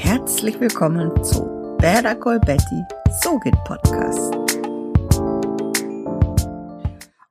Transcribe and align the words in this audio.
Herzlich 0.00 0.60
willkommen 0.60 1.24
zu 1.24 1.76
Better 1.78 2.14
Call 2.14 2.38
Betty, 2.38 2.84
so 3.20 3.36
geht 3.40 3.56
Podcast. 3.64 4.32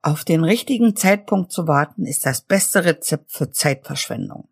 Auf 0.01 0.25
den 0.25 0.43
richtigen 0.43 0.93
Zeitpunkt 0.93 1.53
zu 1.53 1.65
warten 1.69 2.05
ist 2.05 2.25
das 2.25 2.41
beste 2.41 2.83
Rezept 2.83 3.31
für 3.31 3.49
Zeitverschwendung. 3.51 4.49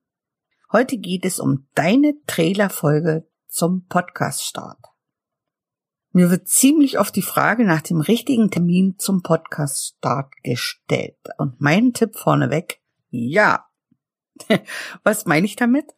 Heute 0.71 0.97
geht 0.97 1.25
es 1.25 1.41
um 1.41 1.67
deine 1.75 2.13
Trailerfolge 2.25 3.27
zum 3.49 3.85
Podcast-Start. 3.87 4.79
Mir 6.13 6.31
wird 6.31 6.47
ziemlich 6.47 6.97
oft 6.97 7.17
die 7.17 7.21
Frage 7.21 7.65
nach 7.65 7.81
dem 7.81 7.99
richtigen 7.99 8.49
Termin 8.49 8.95
zum 8.97 9.23
Podcast-Start 9.23 10.31
gestellt. 10.41 11.19
Und 11.37 11.59
mein 11.59 11.91
Tipp 11.91 12.15
vorneweg, 12.15 12.79
ja. 13.09 13.65
Was 15.03 15.25
meine 15.25 15.45
ich 15.45 15.57
damit? 15.57 15.94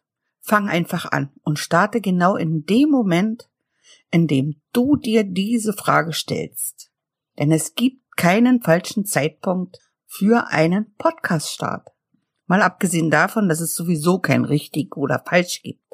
Fang 0.48 0.70
einfach 0.70 1.12
an 1.12 1.30
und 1.42 1.58
starte 1.58 2.00
genau 2.00 2.34
in 2.34 2.64
dem 2.64 2.88
Moment, 2.88 3.50
in 4.10 4.26
dem 4.26 4.62
du 4.72 4.96
dir 4.96 5.22
diese 5.22 5.74
Frage 5.74 6.14
stellst. 6.14 6.90
Denn 7.38 7.52
es 7.52 7.74
gibt 7.74 8.16
keinen 8.16 8.62
falschen 8.62 9.04
Zeitpunkt 9.04 9.78
für 10.06 10.46
einen 10.48 10.94
Podcast-Start. 10.94 11.90
Mal 12.46 12.62
abgesehen 12.62 13.10
davon, 13.10 13.50
dass 13.50 13.60
es 13.60 13.74
sowieso 13.74 14.20
kein 14.20 14.46
richtig 14.46 14.96
oder 14.96 15.22
falsch 15.22 15.60
gibt. 15.62 15.84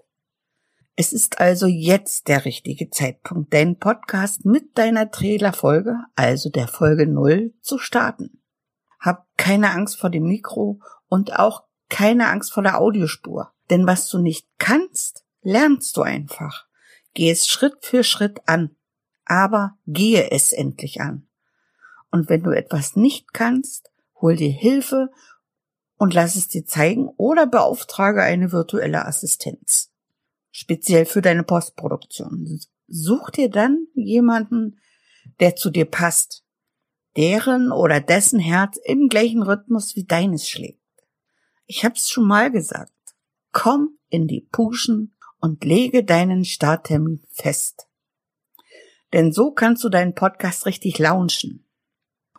Es 0.95 1.13
ist 1.13 1.41
also 1.41 1.67
jetzt 1.67 2.29
der 2.29 2.45
richtige 2.45 2.91
Zeitpunkt, 2.91 3.53
deinen 3.53 3.81
Podcast 3.81 4.45
mit 4.45 4.79
deiner 4.79 5.11
Trailerfolge, 5.11 5.97
also 6.15 6.49
der 6.49 6.69
Folge 6.69 7.09
0, 7.09 7.53
zu 7.61 7.77
starten. 7.79 8.41
Hab 9.01 9.27
keine 9.37 9.73
Angst 9.73 9.99
vor 9.99 10.11
dem 10.11 10.29
Mikro 10.29 10.79
und 11.09 11.37
auch 11.37 11.65
keine 11.89 12.29
Angst 12.29 12.53
vor 12.53 12.63
der 12.63 12.81
Audiospur. 12.81 13.53
Denn 13.71 13.87
was 13.87 14.09
du 14.09 14.19
nicht 14.19 14.47
kannst, 14.59 15.25
lernst 15.43 15.97
du 15.97 16.03
einfach. 16.03 16.67
Geh 17.15 17.31
es 17.31 17.47
Schritt 17.47 17.77
für 17.81 18.05
Schritt 18.05 18.41
an. 18.47 18.75
Aber 19.25 19.79
gehe 19.87 20.31
es 20.31 20.53
endlich 20.53 21.01
an. 21.01 21.27
Und 22.11 22.29
wenn 22.29 22.43
du 22.43 22.51
etwas 22.51 22.97
nicht 22.97 23.33
kannst, 23.33 23.91
hol 24.21 24.37
dir 24.37 24.51
Hilfe 24.51 25.11
und 25.97 26.15
lass 26.15 26.37
es 26.37 26.49
dir 26.49 26.67
zeigen 26.67 27.09
oder 27.17 27.47
beauftrage 27.47 28.23
eine 28.23 28.53
virtuelle 28.53 29.07
Assistenz 29.07 29.91
speziell 30.55 31.05
für 31.05 31.21
deine 31.21 31.43
Postproduktion. 31.43 32.61
Such 32.87 33.31
dir 33.31 33.51
dann 33.51 33.89
jemanden, 33.95 34.79
der 35.41 35.57
zu 35.57 35.69
dir 35.71 35.85
passt, 35.85 36.45
deren 37.17 37.73
oder 37.73 38.01
dessen 38.01 38.39
Herz 38.39 38.79
im 38.85 39.09
gleichen 39.09 39.43
Rhythmus 39.43 39.97
wie 39.97 40.05
deines 40.05 40.49
schlägt. 40.49 40.81
Ich 41.67 41.85
hab's 41.85 42.11
schon 42.11 42.27
mal 42.27 42.51
gesagt. 42.51 42.93
Komm 43.53 43.99
in 44.09 44.27
die 44.27 44.43
Puschen 44.53 45.17
und 45.41 45.65
lege 45.65 46.05
deinen 46.05 46.45
Starttermin 46.45 47.23
fest. 47.31 47.89
Denn 49.13 49.33
so 49.33 49.53
kannst 49.53 49.85
du 49.85 49.89
deinen 49.89 50.15
Podcast 50.15 50.67
richtig 50.67 50.99
launchen. 50.99 51.67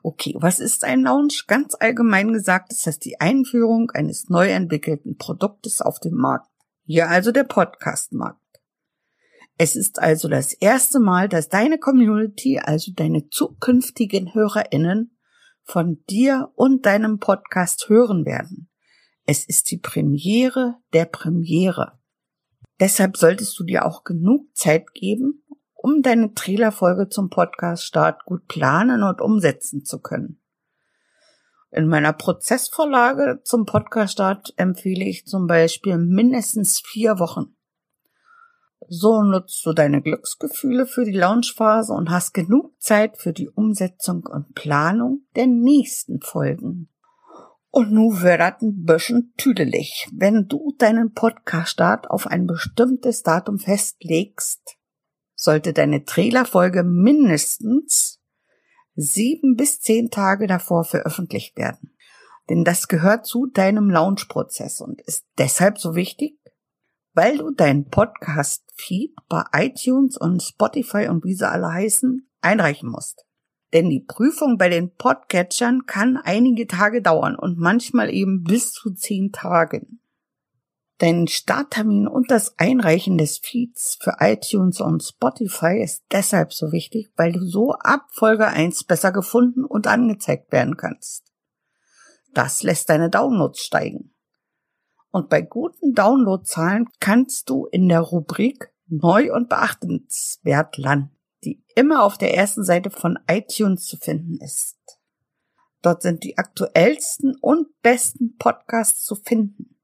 Okay, 0.04 0.36
was 0.38 0.60
ist 0.60 0.84
ein 0.84 1.02
Launch? 1.02 1.48
Ganz 1.48 1.76
allgemein 1.80 2.34
gesagt 2.34 2.72
ist 2.72 2.86
das 2.86 3.00
die 3.00 3.20
Einführung 3.20 3.90
eines 3.92 4.30
neu 4.30 4.50
entwickelten 4.50 5.18
Produktes 5.18 5.82
auf 5.82 6.00
dem 6.00 6.14
Markt. 6.14 6.52
Hier 6.84 7.10
also 7.10 7.32
der 7.32 7.46
Podcast-Markt. 7.46 8.40
Es 9.58 9.76
ist 9.76 10.00
also 10.00 10.28
das 10.28 10.54
erste 10.54 11.00
Mal, 11.00 11.30
dass 11.30 11.50
deine 11.50 11.80
Community, 11.80 12.60
also 12.60 12.92
deine 12.94 13.30
zukünftigen 13.30 14.34
HörerInnen, 14.34 15.18
von 15.64 16.04
dir 16.10 16.52
und 16.56 16.86
deinem 16.86 17.18
Podcast 17.20 17.90
hören 17.90 18.26
werden. 18.26 18.70
Es 19.28 19.44
ist 19.44 19.72
die 19.72 19.78
Premiere 19.78 20.76
der 20.94 21.06
Premiere. 21.06 22.00
Deshalb 22.80 23.18
solltest 23.18 23.58
du 23.60 23.64
dir 23.64 23.86
auch 23.86 24.04
genug 24.04 24.56
Zeit 24.56 24.94
geben, 24.94 25.44
um 25.74 26.04
deine 26.04 26.34
Trailerfolge 26.34 27.10
zum 27.10 27.30
Podcast-Start 27.30 28.26
gut 28.26 28.48
planen 28.48 29.02
und 29.02 29.22
umsetzen 29.22 29.84
zu 29.84 30.00
können. 30.00 30.42
In 31.72 31.88
meiner 31.88 32.14
Prozessvorlage 32.14 33.42
zum 33.44 33.66
Podcast-Start 33.66 34.54
empfehle 34.58 35.06
ich 35.06 35.26
zum 35.26 35.48
Beispiel 35.48 35.98
mindestens 35.98 36.82
vier 36.86 37.18
Wochen. 37.18 37.56
So 38.88 39.24
nutzt 39.24 39.66
du 39.66 39.74
deine 39.74 40.04
Glücksgefühle 40.04 40.86
für 40.86 41.06
die 41.06 41.18
Launchphase 41.18 41.94
und 41.94 42.12
hast 42.12 42.34
genug 42.34 42.80
Zeit 42.80 43.18
für 43.18 43.34
die 43.34 43.50
Umsetzung 43.50 44.24
und 44.26 44.54
Planung 44.54 45.26
der 45.36 45.48
nächsten 45.48 46.22
Folgen. 46.22 46.90
Und 47.76 47.92
nu 47.92 48.22
wird 48.22 48.40
das 48.40 48.62
ein 48.62 48.86
bisschen 48.86 49.34
tüdelig. 49.36 50.08
Wenn 50.14 50.48
du 50.48 50.74
deinen 50.78 51.12
Podcast-Start 51.12 52.10
auf 52.10 52.26
ein 52.26 52.48
bestimmtes 52.48 53.22
Datum 53.22 53.60
festlegst, 53.60 54.78
sollte 55.36 55.74
deine 55.74 56.06
Trailerfolge 56.06 56.84
mindestens 56.84 58.22
sieben 58.96 59.58
bis 59.58 59.82
zehn 59.82 60.10
Tage 60.10 60.48
davor 60.48 60.86
veröffentlicht 60.86 61.58
werden. 61.58 61.94
Denn 62.50 62.64
das 62.64 62.88
gehört 62.88 63.26
zu 63.26 63.48
deinem 63.48 63.90
Launch-Prozess 63.90 64.80
und 64.80 65.02
ist 65.02 65.26
deshalb 65.38 65.78
so 65.78 65.96
wichtig, 65.96 66.40
weil 67.12 67.38
du 67.40 67.52
deinen 67.52 67.90
Podcast-Feed 67.90 69.18
bei 69.28 69.44
iTunes 69.52 70.16
und 70.16 70.42
Spotify 70.42 71.10
und 71.10 71.26
wie 71.26 71.36
sie 71.36 71.50
alle 71.50 71.74
heißen, 71.74 72.26
einreichen 72.40 72.90
musst. 72.90 73.26
Denn 73.76 73.90
die 73.90 74.00
Prüfung 74.00 74.58
bei 74.58 74.70
den 74.70 74.96
Podcatchern 74.96 75.86
kann 75.86 76.16
einige 76.16 76.66
Tage 76.66 77.02
dauern 77.02 77.36
und 77.36 77.60
manchmal 77.60 78.10
eben 78.10 78.42
bis 78.42 78.72
zu 78.72 78.94
zehn 78.94 79.34
Tagen. 79.34 80.00
Dein 81.00 81.28
Starttermin 81.28 82.08
und 82.08 82.32
das 82.32 82.58
Einreichen 82.58 83.18
des 83.18 83.38
Feeds 83.38 83.98
für 84.00 84.16
iTunes 84.22 84.80
und 84.80 85.04
Spotify 85.04 85.82
ist 85.84 86.06
deshalb 86.14 86.54
so 86.54 86.72
wichtig, 86.72 87.12
weil 87.18 87.34
du 87.34 87.46
so 87.46 87.74
ab 87.74 88.06
Folge 88.12 88.48
1 88.48 88.86
besser 88.86 89.12
gefunden 89.12 89.66
und 89.66 89.88
angezeigt 89.88 90.54
werden 90.54 90.78
kannst. 90.78 91.34
Das 92.34 92.64
lässt 92.64 92.90
deine 92.90 93.10
Downloads 93.10 93.60
steigen. 93.60 94.16
Und 95.12 95.28
bei 95.28 95.42
guten 95.42 95.94
Downloadzahlen 95.94 96.88
kannst 97.02 97.50
du 97.50 97.66
in 97.66 97.90
der 97.90 98.00
Rubrik 98.00 98.72
Neu 98.88 99.34
und 99.34 99.50
beachtenswert 99.50 100.78
landen, 100.78 101.15
die 101.46 101.64
immer 101.76 102.04
auf 102.04 102.18
der 102.18 102.36
ersten 102.36 102.64
Seite 102.64 102.90
von 102.90 103.20
iTunes 103.30 103.86
zu 103.86 103.98
finden 103.98 104.40
ist. 104.44 104.78
Dort 105.82 106.02
sind 106.02 106.24
die 106.24 106.38
aktuellsten 106.38 107.36
und 107.40 107.68
besten 107.82 108.38
Podcasts 108.38 109.04
zu 109.04 109.16
finden. 109.16 109.78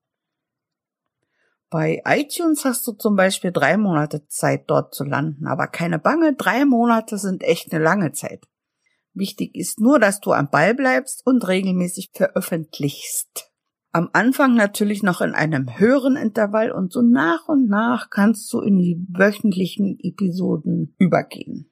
Bei 1.69 2.01
iTunes 2.05 2.65
hast 2.65 2.85
du 2.87 2.91
zum 2.93 3.15
Beispiel 3.15 3.51
drei 3.51 3.77
Monate 3.77 4.27
Zeit, 4.27 4.63
dort 4.67 4.93
zu 4.93 5.03
landen. 5.03 5.47
Aber 5.47 5.67
keine 5.67 5.99
Bange, 5.99 6.33
drei 6.35 6.65
Monate 6.65 7.17
sind 7.17 7.43
echt 7.43 7.71
eine 7.71 7.83
lange 7.83 8.11
Zeit. 8.11 8.45
Wichtig 9.13 9.55
ist 9.55 9.79
nur, 9.79 9.99
dass 9.99 10.19
du 10.19 10.31
am 10.33 10.49
Ball 10.49 10.73
bleibst 10.73 11.25
und 11.25 11.47
regelmäßig 11.47 12.11
veröffentlichst. 12.13 13.50
Am 13.93 14.09
Anfang 14.13 14.55
natürlich 14.55 15.03
noch 15.03 15.19
in 15.19 15.33
einem 15.33 15.77
höheren 15.77 16.15
Intervall 16.15 16.71
und 16.71 16.93
so 16.93 17.01
nach 17.01 17.49
und 17.49 17.67
nach 17.67 18.09
kannst 18.09 18.51
du 18.53 18.61
in 18.61 18.77
die 18.77 19.05
wöchentlichen 19.09 19.99
Episoden 19.99 20.95
übergehen. 20.97 21.69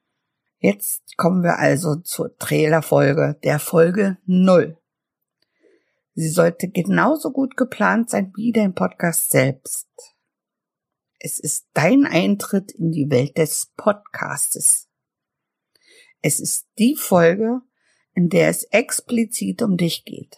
Jetzt 0.59 1.15
kommen 1.15 1.43
wir 1.43 1.59
also 1.59 1.95
zur 1.95 2.35
Trailerfolge, 2.35 3.39
der 3.45 3.59
Folge 3.59 4.17
0. 4.25 4.77
Sie 6.13 6.27
sollte 6.27 6.67
genauso 6.67 7.31
gut 7.31 7.55
geplant 7.55 8.09
sein 8.09 8.33
wie 8.35 8.51
dein 8.51 8.75
Podcast 8.75 9.29
selbst. 9.29 9.87
Es 11.19 11.39
ist 11.39 11.69
dein 11.73 12.05
Eintritt 12.05 12.73
in 12.73 12.91
die 12.91 13.09
Welt 13.09 13.37
des 13.37 13.71
Podcastes. 13.77 14.89
Es 16.21 16.41
ist 16.41 16.67
die 16.77 16.97
Folge, 16.97 17.61
in 18.13 18.27
der 18.27 18.49
es 18.49 18.65
explizit 18.65 19.61
um 19.61 19.77
dich 19.77 20.03
geht. 20.03 20.35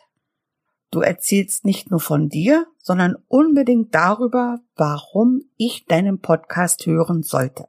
Du 0.92 1.00
erzählst 1.00 1.64
nicht 1.64 1.90
nur 1.90 2.02
von 2.02 2.28
dir, 2.28 2.68
sondern 2.78 3.16
unbedingt 3.30 3.96
darüber, 3.96 4.60
warum 4.76 5.42
ich 5.56 5.86
deinen 5.86 6.20
Podcast 6.20 6.86
hören 6.86 7.24
sollte. 7.24 7.68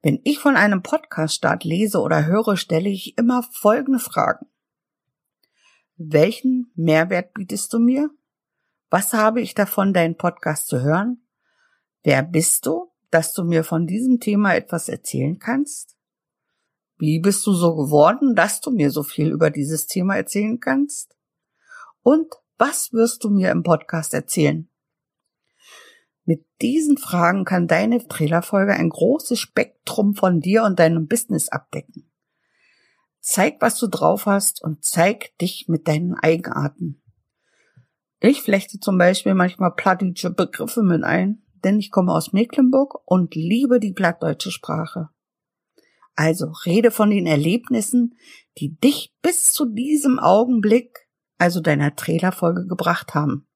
Wenn 0.00 0.20
ich 0.24 0.38
von 0.38 0.56
einem 0.56 0.82
Podcast-Start 0.82 1.64
lese 1.64 2.00
oder 2.00 2.24
höre, 2.24 2.56
stelle 2.56 2.88
ich 2.88 3.18
immer 3.18 3.42
folgende 3.42 3.98
Fragen. 3.98 4.46
Welchen 5.96 6.70
Mehrwert 6.76 7.34
bietest 7.34 7.72
du 7.74 7.78
mir? 7.78 8.10
Was 8.88 9.12
habe 9.12 9.42
ich 9.42 9.54
davon, 9.54 9.92
deinen 9.92 10.16
Podcast 10.16 10.68
zu 10.68 10.80
hören? 10.80 11.26
Wer 12.02 12.22
bist 12.22 12.64
du, 12.64 12.90
dass 13.10 13.34
du 13.34 13.44
mir 13.44 13.64
von 13.64 13.86
diesem 13.86 14.18
Thema 14.20 14.54
etwas 14.54 14.88
erzählen 14.88 15.38
kannst? 15.38 15.96
Wie 16.98 17.18
bist 17.18 17.46
du 17.46 17.52
so 17.52 17.76
geworden, 17.76 18.34
dass 18.34 18.62
du 18.62 18.70
mir 18.70 18.90
so 18.90 19.02
viel 19.02 19.30
über 19.30 19.50
dieses 19.50 19.86
Thema 19.86 20.16
erzählen 20.16 20.58
kannst? 20.58 21.15
Und 22.06 22.34
was 22.56 22.92
wirst 22.92 23.24
du 23.24 23.30
mir 23.30 23.50
im 23.50 23.64
Podcast 23.64 24.14
erzählen? 24.14 24.68
Mit 26.24 26.46
diesen 26.62 26.98
Fragen 26.98 27.44
kann 27.44 27.66
deine 27.66 28.06
Trailerfolge 28.06 28.74
ein 28.74 28.90
großes 28.90 29.40
Spektrum 29.40 30.14
von 30.14 30.38
dir 30.38 30.62
und 30.62 30.78
deinem 30.78 31.08
Business 31.08 31.48
abdecken. 31.48 32.08
Zeig, 33.18 33.56
was 33.58 33.76
du 33.80 33.88
drauf 33.88 34.26
hast 34.26 34.62
und 34.62 34.84
zeig 34.84 35.36
dich 35.38 35.66
mit 35.66 35.88
deinen 35.88 36.14
Eigenarten. 36.14 37.02
Ich 38.20 38.40
flechte 38.40 38.78
zum 38.78 38.98
Beispiel 38.98 39.34
manchmal 39.34 39.74
plattdeutsche 39.74 40.30
Begriffe 40.30 40.84
mit 40.84 41.02
ein, 41.02 41.42
denn 41.64 41.80
ich 41.80 41.90
komme 41.90 42.12
aus 42.12 42.32
Mecklenburg 42.32 43.00
und 43.04 43.34
liebe 43.34 43.80
die 43.80 43.92
plattdeutsche 43.92 44.52
Sprache. 44.52 45.08
Also 46.14 46.52
rede 46.64 46.92
von 46.92 47.10
den 47.10 47.26
Erlebnissen, 47.26 48.14
die 48.58 48.76
dich 48.76 49.12
bis 49.22 49.52
zu 49.52 49.64
diesem 49.64 50.20
Augenblick, 50.20 51.05
also 51.38 51.60
deiner 51.60 51.94
Trailerfolge 51.96 52.66
gebracht 52.66 53.14
haben. 53.14 53.46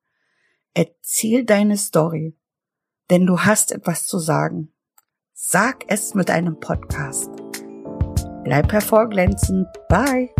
Erzähl 0.74 1.44
deine 1.44 1.76
Story, 1.76 2.36
denn 3.10 3.26
du 3.26 3.40
hast 3.40 3.72
etwas 3.72 4.06
zu 4.06 4.18
sagen. 4.18 4.72
Sag 5.32 5.84
es 5.88 6.14
mit 6.14 6.30
einem 6.30 6.60
Podcast. 6.60 7.30
Bleib 8.44 8.72
hervorglänzend. 8.72 9.66
Bye. 9.88 10.30